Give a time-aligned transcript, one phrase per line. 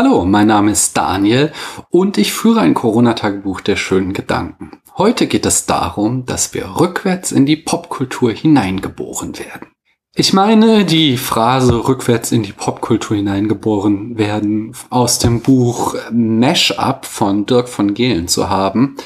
[0.00, 1.50] Hallo, mein Name ist Daniel
[1.90, 4.80] und ich führe ein Corona-Tagebuch der schönen Gedanken.
[4.96, 9.72] Heute geht es darum, dass wir rückwärts in die Popkultur hineingeboren werden.
[10.14, 17.46] Ich meine, die Phrase rückwärts in die Popkultur hineingeboren werden aus dem Buch Mash-up von
[17.46, 18.98] Dirk von Gehlen zu haben,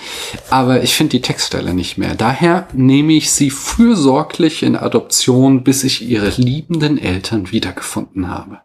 [0.50, 2.14] aber ich finde die Textstelle nicht mehr.
[2.16, 8.60] Daher nehme ich sie fürsorglich in Adoption, bis ich ihre liebenden Eltern wiedergefunden habe.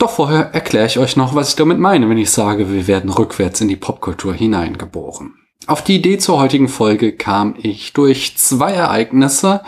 [0.00, 3.10] Doch vorher erkläre ich euch noch, was ich damit meine, wenn ich sage, wir werden
[3.10, 5.34] rückwärts in die Popkultur hineingeboren.
[5.66, 9.60] Auf die Idee zur heutigen Folge kam ich durch zwei Ereignisse.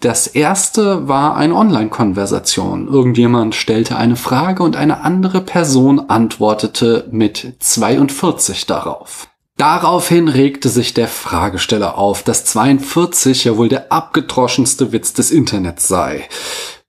[0.00, 2.88] Das erste war eine Online-Konversation.
[2.88, 9.28] Irgendjemand stellte eine Frage und eine andere Person antwortete mit 42 darauf.
[9.58, 15.86] Daraufhin regte sich der Fragesteller auf, dass 42 ja wohl der abgedroschenste Witz des Internets
[15.86, 16.28] sei.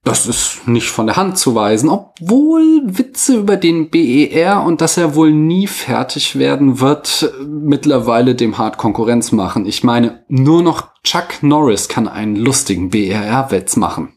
[0.10, 4.98] Das ist nicht von der Hand zu weisen, obwohl Witze über den BER und dass
[4.98, 9.68] er wohl nie fertig werden wird, mittlerweile dem hart Konkurrenz machen.
[9.68, 14.14] Ich meine, nur noch Chuck Norris kann einen lustigen BER-Witz machen.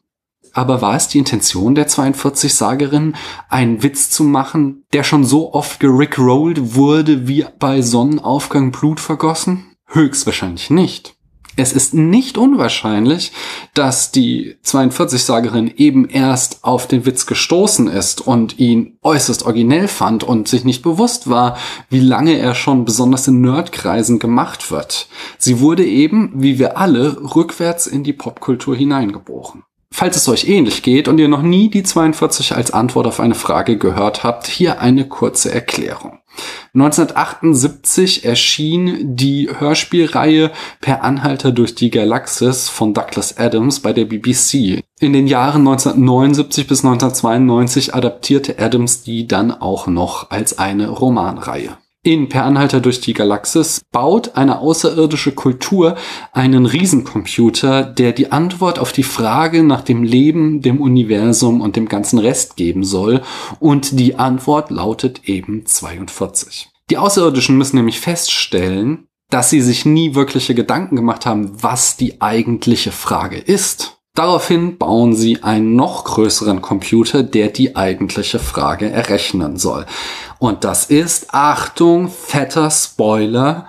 [0.55, 3.15] Aber war es die Intention der 42-Sagerin,
[3.51, 9.77] einen Witz zu machen, der schon so oft gerickrollt wurde wie bei Sonnenaufgang Blut vergossen?
[9.89, 11.17] Höchstwahrscheinlich nicht.
[11.55, 13.31] Es ist nicht unwahrscheinlich,
[13.75, 20.25] dass die 42-Sagerin eben erst auf den Witz gestoßen ist und ihn äußerst originell fand
[20.25, 21.59] und sich nicht bewusst war,
[21.91, 25.09] wie lange er schon besonders in Nerdkreisen gemacht wird.
[25.37, 29.65] Sie wurde eben, wie wir alle, rückwärts in die Popkultur hineingeboren.
[29.91, 33.35] Falls es euch ähnlich geht und ihr noch nie die 42 als Antwort auf eine
[33.35, 36.22] Frage gehört habt, hier eine kurze Erklärung.
[36.75, 44.83] 1978 erschien die Hörspielreihe Per Anhalter durch die Galaxis von Douglas Adams bei der BBC.
[44.99, 51.77] In den Jahren 1979 bis 1992 adaptierte Adams die dann auch noch als eine Romanreihe.
[52.05, 55.97] In Per Anhalter durch die Galaxis baut eine außerirdische Kultur
[56.33, 61.89] einen Riesencomputer, der die Antwort auf die Frage nach dem Leben, dem Universum und dem
[61.89, 63.23] ganzen Rest geben soll.
[63.61, 66.71] Und die Antwort lautet eben 42.
[66.91, 72.21] Die Außerirdischen müssen nämlich feststellen, dass sie sich nie wirkliche Gedanken gemacht haben, was die
[72.21, 74.02] eigentliche Frage ist.
[74.15, 79.87] Daraufhin bauen sie einen noch größeren Computer, der die eigentliche Frage errechnen soll.
[80.39, 83.69] Und das ist, Achtung, fetter Spoiler,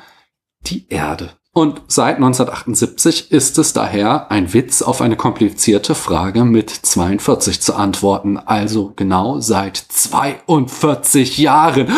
[0.66, 1.32] die Erde.
[1.56, 7.76] Und seit 1978 ist es daher ein Witz, auf eine komplizierte Frage mit 42 zu
[7.76, 8.38] antworten.
[8.38, 11.92] Also genau seit 42 Jahren.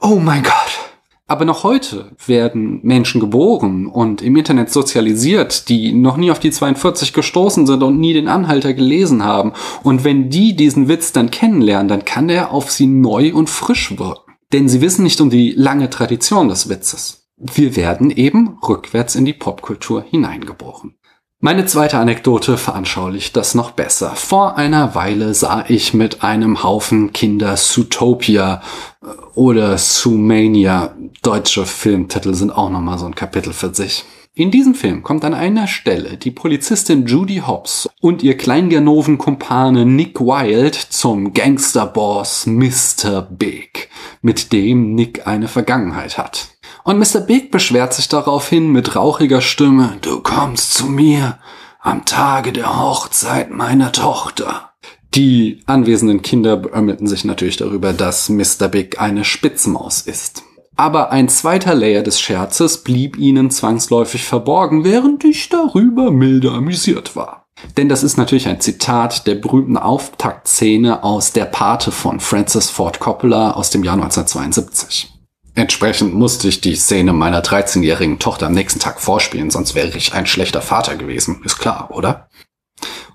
[0.00, 0.85] Oh mein Gott.
[1.28, 6.52] Aber noch heute werden Menschen geboren und im Internet sozialisiert, die noch nie auf die
[6.52, 9.52] 42 gestoßen sind und nie den Anhalter gelesen haben.
[9.82, 13.98] Und wenn die diesen Witz dann kennenlernen, dann kann der auf sie neu und frisch
[13.98, 14.34] wirken.
[14.52, 17.26] Denn sie wissen nicht um die lange Tradition des Witzes.
[17.36, 20.94] Wir werden eben rückwärts in die Popkultur hineingeboren.
[21.38, 24.16] Meine zweite Anekdote veranschaulicht das noch besser.
[24.16, 28.62] Vor einer Weile sah ich mit einem Haufen Kinder Zootopia
[29.02, 30.96] äh, oder Zoomania.
[31.26, 34.04] Deutsche Filmtitel sind auch nochmal so ein Kapitel für sich.
[34.34, 40.20] In diesem Film kommt an einer Stelle die Polizistin Judy Hobbs und ihr Kleinganoven-Kumpane Nick
[40.20, 43.22] Wilde zum Gangsterboss Mr.
[43.22, 43.88] Big,
[44.22, 46.50] mit dem Nick eine Vergangenheit hat.
[46.84, 47.22] Und Mr.
[47.22, 51.40] Big beschwert sich daraufhin mit rauchiger Stimme, du kommst zu mir
[51.80, 54.70] am Tage der Hochzeit meiner Tochter.
[55.16, 58.68] Die anwesenden Kinder beömmelten sich natürlich darüber, dass Mr.
[58.68, 60.45] Big eine Spitzmaus ist.
[60.76, 67.16] Aber ein zweiter Layer des Scherzes blieb ihnen zwangsläufig verborgen, während ich darüber milde amüsiert
[67.16, 67.46] war.
[67.78, 73.00] Denn das ist natürlich ein Zitat der berühmten Auftaktszene aus Der Pate von Francis Ford
[73.00, 75.12] Coppola aus dem Jahr 1972.
[75.54, 80.12] Entsprechend musste ich die Szene meiner 13-jährigen Tochter am nächsten Tag vorspielen, sonst wäre ich
[80.12, 81.40] ein schlechter Vater gewesen.
[81.46, 82.28] Ist klar, oder?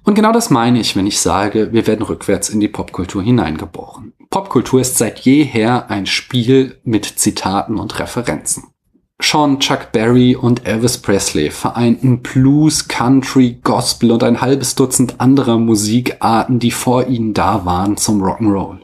[0.03, 4.13] Und genau das meine ich, wenn ich sage, wir werden rückwärts in die Popkultur hineingeboren.
[4.29, 8.63] Popkultur ist seit jeher ein Spiel mit Zitaten und Referenzen.
[9.19, 15.59] Schon Chuck Berry und Elvis Presley vereinten Blues, Country, Gospel und ein halbes Dutzend anderer
[15.59, 18.79] Musikarten, die vor ihnen da waren, zum Rock'n'Roll.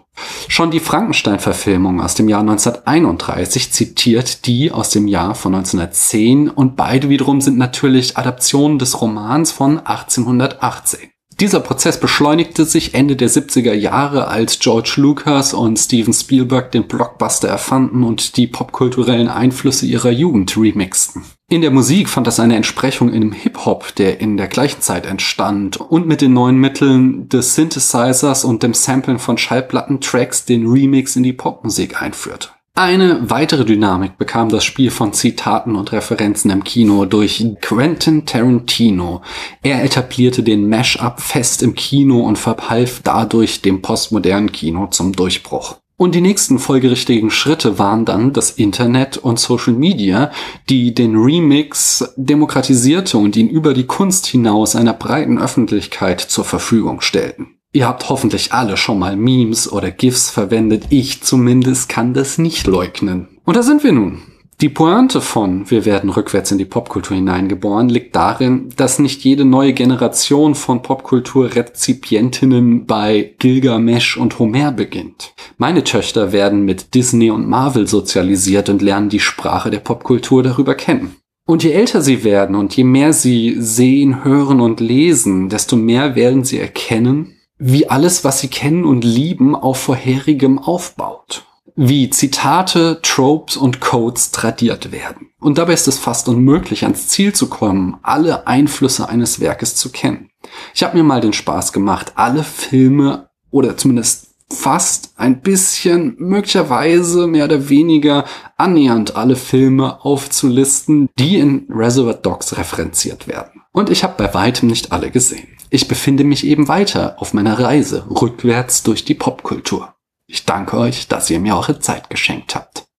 [0.48, 6.76] Schon die Frankenstein-Verfilmung aus dem Jahr 1931 zitiert die aus dem Jahr von 1910 und
[6.76, 11.12] beide wiederum sind natürlich Adaptionen des Romans von 1818.
[11.40, 16.88] Dieser Prozess beschleunigte sich Ende der 70er Jahre, als George Lucas und Steven Spielberg den
[16.88, 21.24] Blockbuster erfanden und die popkulturellen Einflüsse ihrer Jugend remixten.
[21.50, 25.78] In der Musik fand das eine Entsprechung dem Hip-Hop, der in der gleichen Zeit entstand
[25.78, 31.24] und mit den neuen Mitteln des Synthesizers und dem Samplen von Schallplattentracks den Remix in
[31.24, 32.50] die Popmusik einführte.
[32.76, 39.22] Eine weitere Dynamik bekam das Spiel von Zitaten und Referenzen im Kino durch Quentin Tarantino.
[39.64, 45.78] Er etablierte den Mash-up fest im Kino und verhalf dadurch dem postmodernen Kino zum Durchbruch.
[46.00, 50.32] Und die nächsten folgerichtigen Schritte waren dann das Internet und Social Media,
[50.70, 57.02] die den Remix demokratisierte und ihn über die Kunst hinaus einer breiten Öffentlichkeit zur Verfügung
[57.02, 57.58] stellten.
[57.74, 60.86] Ihr habt hoffentlich alle schon mal Memes oder GIFs verwendet.
[60.90, 63.28] Ich zumindest kann das nicht leugnen.
[63.44, 64.22] Und da sind wir nun.
[64.60, 69.46] Die Pointe von Wir werden rückwärts in die Popkultur hineingeboren liegt darin, dass nicht jede
[69.46, 75.36] neue Generation von Popkulturrezipientinnen bei Gilgamesh und Homer beginnt.
[75.60, 80.74] Meine Töchter werden mit Disney und Marvel sozialisiert und lernen die Sprache der Popkultur darüber
[80.74, 81.18] kennen.
[81.46, 86.16] Und je älter sie werden und je mehr sie sehen, hören und lesen, desto mehr
[86.16, 91.47] werden sie erkennen, wie alles, was sie kennen und lieben, auf vorherigem aufbaut
[91.78, 95.30] wie Zitate, Tropes und Codes tradiert werden.
[95.40, 99.92] Und dabei ist es fast unmöglich, ans Ziel zu kommen, alle Einflüsse eines Werkes zu
[99.92, 100.32] kennen.
[100.74, 107.28] Ich habe mir mal den Spaß gemacht, alle Filme oder zumindest fast ein bisschen, möglicherweise
[107.28, 108.26] mehr oder weniger
[108.58, 113.62] annähernd alle Filme aufzulisten, die in Reservoir Dogs referenziert werden.
[113.72, 115.48] Und ich habe bei weitem nicht alle gesehen.
[115.70, 119.94] Ich befinde mich eben weiter auf meiner Reise rückwärts durch die Popkultur.
[120.30, 122.87] Ich danke euch, dass ihr mir eure Zeit geschenkt habt.